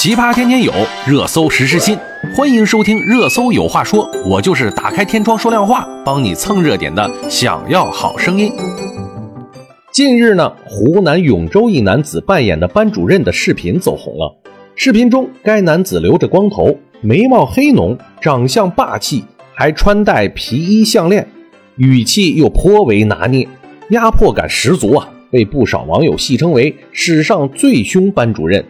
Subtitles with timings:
[0.00, 0.72] 奇葩天天有，
[1.08, 1.98] 热搜实时新，
[2.32, 7.10] 欢迎收听《热搜有话说》，我就是打开天窗说亮话，帮你蹭热点的。
[7.28, 8.52] 想要好声音。
[9.90, 14.38] 近日呢，湖南永州一男子扮演的班主任的视频走红了。
[14.76, 21.26] 视频中，该男子留着光头，眉毛黑浓，长相霸气，还穿戴皮衣项链，
[21.74, 23.48] 语气又颇为拿捏，
[23.90, 25.08] 压迫感十足啊！
[25.32, 28.64] 被不少网友戏称为史上最凶班主任。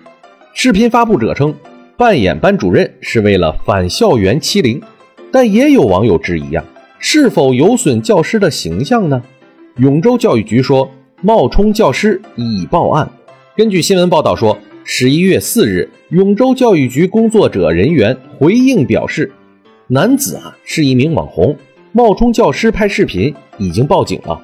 [0.61, 1.55] 视频发布者称，
[1.97, 4.83] 扮演班主任是为了反校园欺凌，
[5.31, 6.65] 但也有网友质疑啊，
[6.99, 9.23] 是否有损教师的形象呢？
[9.77, 10.91] 永州教育局说，
[11.23, 13.09] 冒充教师已报案。
[13.57, 19.31] 根据新闻报道说，十一月四日，永州教育局工作者人员回应表示，
[19.87, 21.57] 男子啊是一名网红，
[21.93, 24.43] 冒充教师拍视频，已经报警了。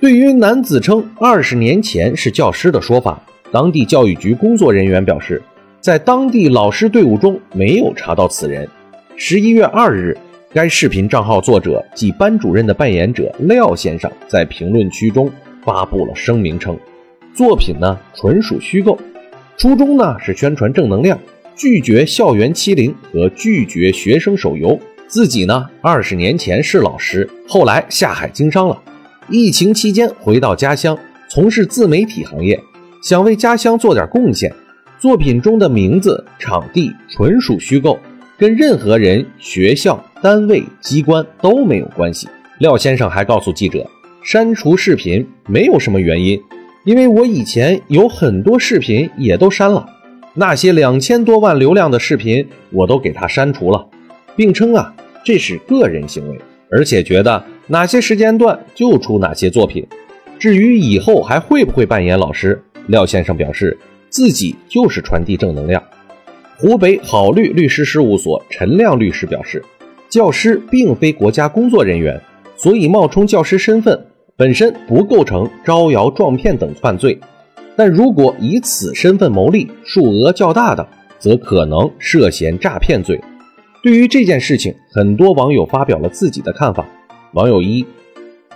[0.00, 3.18] 对于男子称二十年前是教师的说法，
[3.50, 5.40] 当地教育局工作人员表示，
[5.86, 8.68] 在当地老师队伍中没有查到此人。
[9.14, 10.18] 十一月二日，
[10.52, 15.30] 该视频账号作者即班主任的扮演者廖先生在评论区中
[15.64, 16.76] 发布了声明称，
[17.32, 18.98] 作品呢纯属虚构，
[19.56, 21.16] 初衷呢是宣传正能量，
[21.54, 24.76] 拒绝校园欺凌和拒绝学生手游。
[25.06, 28.76] 自己呢二十年前是老师，后来下海经商了。
[29.28, 30.98] 疫情期间回到家乡
[31.30, 32.60] 从事自媒体行业，
[33.04, 34.52] 想为家乡做点贡献。
[34.98, 37.98] 作品中的名字、场地纯属虚构，
[38.38, 42.26] 跟任何人、学校、单位、机关都没有关系。
[42.58, 43.86] 廖先生还告诉记者，
[44.22, 46.40] 删除视频没有什么原因，
[46.84, 49.86] 因为我以前有很多视频也都删了，
[50.32, 53.86] 那些两千多万流量的视频我都给他删除了，
[54.34, 56.40] 并称啊这是个人行为。
[56.70, 59.86] 而且觉得哪些时间段就出哪些作品。
[60.38, 65.82] 至于以后还会不会扮演老师，廖先生表示自己就是传递正能量。
[66.56, 69.62] 湖北好律律师事务所陈亮律师表示，
[70.08, 72.20] 教师并非国家工作人员，
[72.56, 77.18] 所以冒充教师身份本身不构成招摇撞骗等犯罪。
[77.76, 80.88] 但如果以此身份牟利，数额较大的，
[81.18, 83.20] 则可能涉嫌诈骗罪。
[83.82, 86.86] 对于这件事情，很多网友发表了自己的看法。
[87.34, 87.84] 网友一：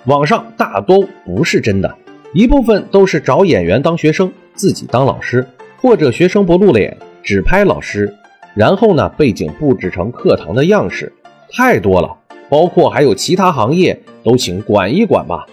[0.07, 1.95] 网上大都不是真的，
[2.33, 5.45] 一部分都是找演员当学生，自己当老师，
[5.79, 8.15] 或者学生不露脸，只拍老师，
[8.55, 11.13] 然后呢，背景布置成课堂的样式，
[11.51, 12.17] 太多了。
[12.49, 15.45] 包括还有其他行业，都请管一管吧。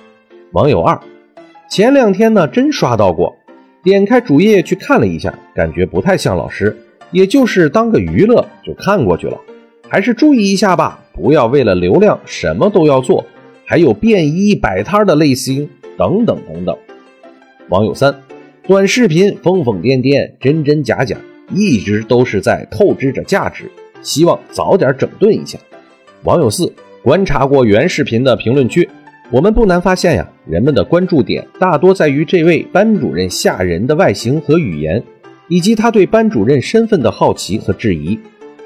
[0.51, 0.99] 网友二：
[1.67, 3.35] 前两天呢，真刷到过，
[3.83, 6.77] 点开主页去看了一下，感觉不太像老师，
[7.09, 9.35] 也就是当个娱乐就看过去了。
[9.89, 13.25] 还是注意一下吧，不要为了流量什么都要做，
[13.65, 15.67] 还有便衣摆摊的类型
[15.97, 16.77] 等等等等。
[17.69, 18.13] 网友三，
[18.67, 21.17] 短视频疯疯癫癫，真真假假，
[21.53, 23.69] 一直都是在透支着价值，
[24.01, 25.57] 希望早点整顿一下。
[26.23, 26.71] 网友四，
[27.01, 28.87] 观察过原视频的评论区，
[29.31, 35.03] 我们不难发现呀，人们的关注点大多在于这位班主任吓人的外形和语言，
[35.47, 38.17] 以及他对班主任身份的好奇和质疑。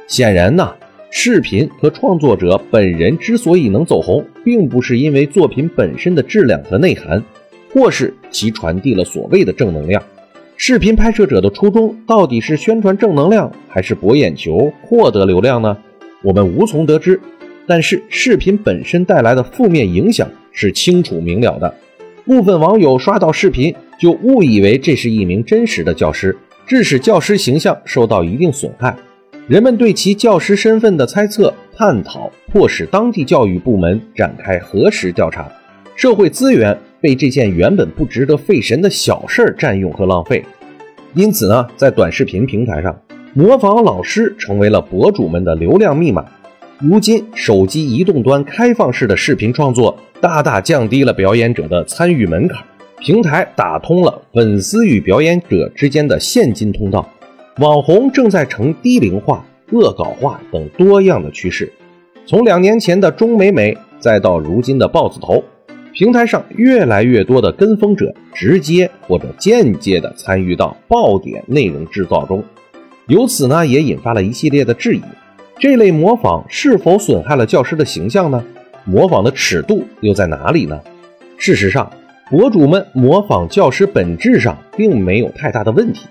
[0.08, 0.74] 显然呢。
[1.13, 7.24] 视频和创作者本人之所以能走红，并不是因为作品本身的质量和内涵，
[7.74, 10.02] 或是其传递了所谓的正能量。
[10.57, 15.78] 视频拍摄者的初衷到底是宣传正能量，还是博眼球、获得流量呢？
[16.22, 17.19] 我们无从得知。
[17.68, 21.74] 但是视频本身带来的负面影响是清楚明了的。
[22.25, 26.35] 部分网友刷到视频就误以为这是一名真实的教师，
[26.68, 28.96] 致使教师形象受到一定损害。
[29.47, 35.52] 人们对其教师身份的猜测、探讨，迫使当地教育部门展开核实调查，
[35.96, 40.46] 社会资源被这件原本不值得费神的小事儿占用和浪费。
[41.16, 42.96] 因此呢，在短视频平台上，
[43.34, 46.24] 模仿老师成为了博主们的流量密码。
[46.78, 52.63] 如今，手机移动端开放式的视频创作大大降低了表演者的参与门槛，
[53.00, 57.09] 平台打通了粉丝与表演者之间的现金通道。
[57.58, 61.71] 网红正在呈低龄化、恶搞化等多样的趋势，
[62.25, 65.44] 从两年前的钟美美，再到如今的豹子头，
[65.94, 72.44] 平台上越来越多的跟风者直接或者间接的参与到爆点内容制造中，
[73.07, 75.01] 由此呢也引发了一系列的质疑：
[75.59, 78.44] 这类模仿是否损害了教师的形象呢？
[78.83, 80.79] 模仿的尺度又在哪里呢？
[81.38, 81.91] 事实上，
[82.29, 86.07] 博主们模仿教师本质上并没有太大的问题。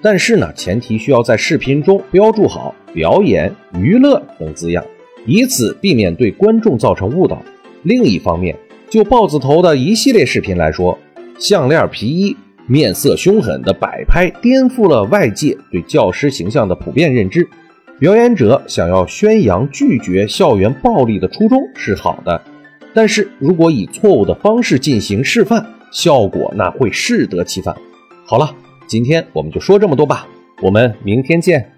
[0.00, 4.84] 但是呢，前提需要在视频中标注好“表演、娱乐”等字样，
[5.26, 7.42] 以此避免对观众造成误导。
[7.82, 8.56] 另一方面，
[8.88, 10.98] 就豹子头的一系列视频来说，
[11.38, 12.36] 项链、皮衣
[12.66, 17.48] 面色凶狠的摆拍，颠覆了外界对教师形象的普遍认知。
[17.98, 22.40] 表演者想要宣扬拒绝校园暴力的初衷是好的，
[22.94, 27.74] 但是如果以错误的方式进行示范，效果那会适得其反。
[28.24, 28.54] 好了，
[28.88, 30.26] 今天我们就说这么多吧，
[30.62, 31.77] 我们明天见。